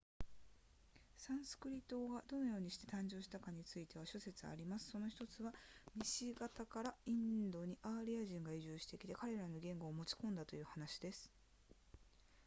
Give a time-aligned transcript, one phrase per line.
[1.15, 5.53] サンスクリット語がどのようにして誕生したかについては諸説ありますその1つは
[5.95, 11.29] 西方からインドにアーリア人が移住してきて彼らの言語を持ち込んだという説です